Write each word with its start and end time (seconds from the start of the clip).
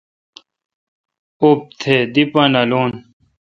اپتھ 1.47 1.85
دی 2.13 2.23
پا 2.31 2.43
نالون۔ 2.53 2.91